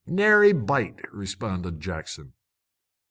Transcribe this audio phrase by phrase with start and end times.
[0.07, 2.33] "Nary bite!" responded Jackson.